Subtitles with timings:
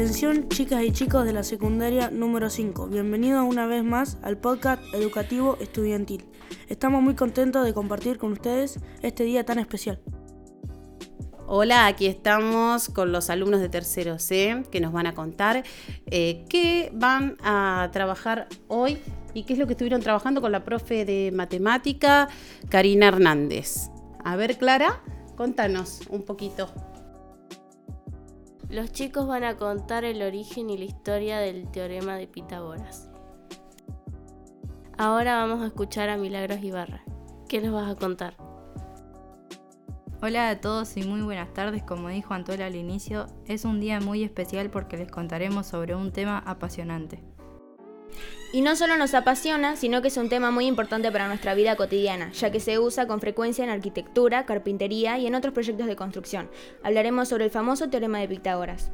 [0.00, 4.82] Atención chicas y chicos de la secundaria número 5, bienvenidos una vez más al podcast
[4.94, 6.24] educativo estudiantil.
[6.68, 10.00] Estamos muy contentos de compartir con ustedes este día tan especial.
[11.46, 15.64] Hola, aquí estamos con los alumnos de tercero C que nos van a contar
[16.06, 18.96] eh, qué van a trabajar hoy
[19.34, 22.30] y qué es lo que estuvieron trabajando con la profe de matemática,
[22.70, 23.90] Karina Hernández.
[24.24, 25.02] A ver, Clara,
[25.36, 26.72] contanos un poquito.
[28.70, 33.10] Los chicos van a contar el origen y la historia del teorema de Pitágoras.
[34.96, 37.02] Ahora vamos a escuchar a Milagros Ibarra.
[37.48, 38.36] ¿Qué nos vas a contar?
[40.22, 41.82] Hola a todos y muy buenas tardes.
[41.82, 46.12] Como dijo Antola al inicio, es un día muy especial porque les contaremos sobre un
[46.12, 47.24] tema apasionante.
[48.52, 51.76] Y no solo nos apasiona, sino que es un tema muy importante para nuestra vida
[51.76, 55.96] cotidiana, ya que se usa con frecuencia en arquitectura, carpintería y en otros proyectos de
[55.96, 56.50] construcción.
[56.82, 58.90] Hablaremos sobre el famoso teorema de Pitágoras.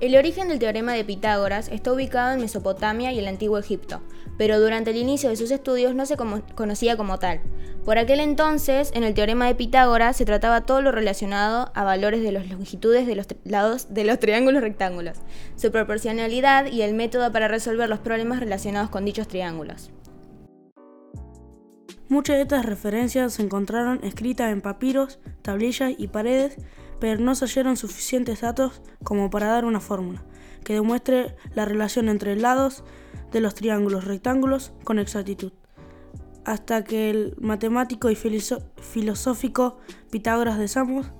[0.00, 4.00] El origen del teorema de Pitágoras está ubicado en Mesopotamia y el antiguo Egipto,
[4.38, 6.16] pero durante el inicio de sus estudios no se
[6.54, 7.40] conocía como tal.
[7.84, 12.22] Por aquel entonces, en el teorema de Pitágoras se trataba todo lo relacionado a valores
[12.22, 15.18] de las longitudes de los lados de los triángulos rectángulos,
[15.56, 19.90] su proporcionalidad y el método para resolver los problemas relacionados con dichos triángulos.
[22.08, 26.56] Muchas de estas referencias se encontraron escritas en papiros, tablillas y paredes
[27.00, 30.22] pero no se hallaron suficientes datos como para dar una fórmula
[30.64, 32.84] que demuestre la relación entre lados
[33.30, 35.52] de los triángulos rectángulos con exactitud,
[36.44, 39.78] hasta que el matemático y filosófico
[40.10, 41.12] Pitágoras de Samos,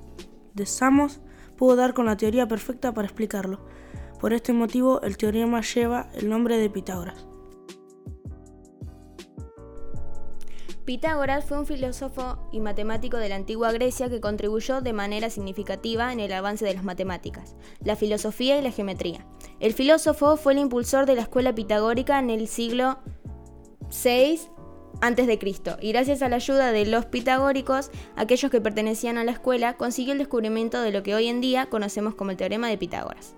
[0.54, 1.20] de Samos
[1.56, 3.60] pudo dar con la teoría perfecta para explicarlo.
[4.20, 7.27] Por este motivo, el teorema lleva el nombre de Pitágoras.
[10.88, 16.14] Pitágoras fue un filósofo y matemático de la antigua Grecia que contribuyó de manera significativa
[16.14, 19.26] en el avance de las matemáticas, la filosofía y la geometría.
[19.60, 23.00] El filósofo fue el impulsor de la escuela pitagórica en el siglo
[24.02, 24.40] VI
[25.02, 25.38] a.C.
[25.82, 30.12] y gracias a la ayuda de los pitagóricos, aquellos que pertenecían a la escuela, consiguió
[30.12, 33.36] el descubrimiento de lo que hoy en día conocemos como el teorema de Pitágoras.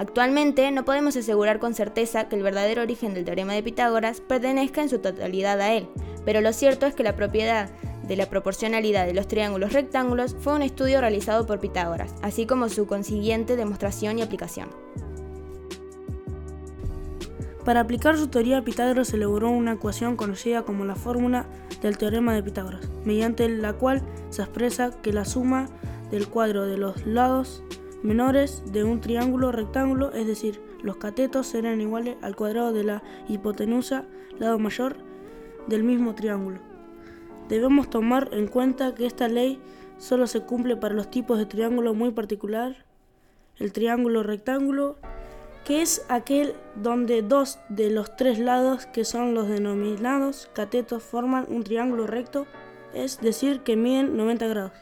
[0.00, 4.80] Actualmente no podemos asegurar con certeza que el verdadero origen del teorema de Pitágoras pertenezca
[4.80, 5.88] en su totalidad a él,
[6.24, 7.68] pero lo cierto es que la propiedad
[8.04, 12.70] de la proporcionalidad de los triángulos rectángulos fue un estudio realizado por Pitágoras, así como
[12.70, 14.70] su consiguiente demostración y aplicación.
[17.66, 21.44] Para aplicar su teoría, Pitágoras elaboró una ecuación conocida como la fórmula
[21.82, 24.00] del teorema de Pitágoras, mediante la cual
[24.30, 25.68] se expresa que la suma
[26.10, 27.62] del cuadro de los lados
[28.02, 33.02] menores de un triángulo rectángulo, es decir, los catetos serán iguales al cuadrado de la
[33.28, 34.04] hipotenusa,
[34.38, 34.96] lado mayor,
[35.66, 36.58] del mismo triángulo.
[37.48, 39.60] Debemos tomar en cuenta que esta ley
[39.98, 42.84] solo se cumple para los tipos de triángulo muy particular,
[43.58, 44.96] el triángulo rectángulo,
[45.64, 51.44] que es aquel donde dos de los tres lados, que son los denominados catetos, forman
[51.48, 52.46] un triángulo recto,
[52.94, 54.72] es decir, que miden 90 grados.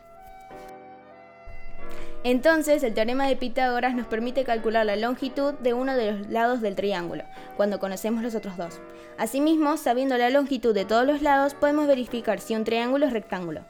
[2.25, 6.61] Entonces, el teorema de Pitágoras nos permite calcular la longitud de uno de los lados
[6.61, 7.23] del triángulo,
[7.57, 8.81] cuando conocemos los otros dos.
[9.19, 13.61] Asimismo, sabiendo la longitud de todos los lados, podemos verificar si un triángulo es rectángulo.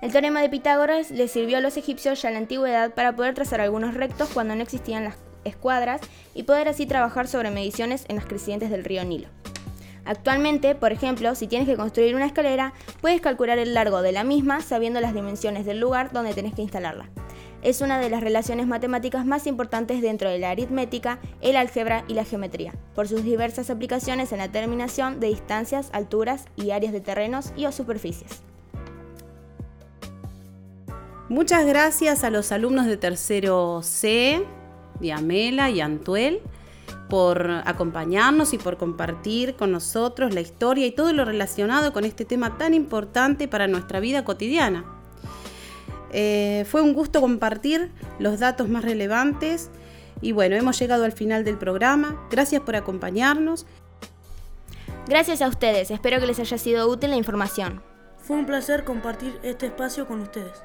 [0.00, 3.34] El teorema de Pitágoras le sirvió a los egipcios ya en la antigüedad para poder
[3.34, 6.00] trazar algunos rectos cuando no existían las escuadras
[6.34, 9.28] y poder así trabajar sobre mediciones en las crecientes del río Nilo.
[10.06, 12.72] Actualmente, por ejemplo, si tienes que construir una escalera,
[13.02, 16.62] puedes calcular el largo de la misma sabiendo las dimensiones del lugar donde tenés que
[16.62, 17.10] instalarla
[17.62, 22.14] es una de las relaciones matemáticas más importantes dentro de la aritmética, el álgebra y
[22.14, 27.00] la geometría, por sus diversas aplicaciones en la determinación de distancias, alturas y áreas de
[27.00, 28.42] terrenos y o superficies.
[31.28, 34.44] Muchas gracias a los alumnos de tercero C,
[34.98, 36.40] Diamela y Antuel,
[37.08, 42.24] por acompañarnos y por compartir con nosotros la historia y todo lo relacionado con este
[42.24, 44.99] tema tan importante para nuestra vida cotidiana.
[46.12, 49.70] Eh, fue un gusto compartir los datos más relevantes
[50.20, 52.20] y bueno, hemos llegado al final del programa.
[52.30, 53.66] Gracias por acompañarnos.
[55.08, 57.82] Gracias a ustedes, espero que les haya sido útil la información.
[58.18, 60.62] Fue un placer compartir este espacio con ustedes.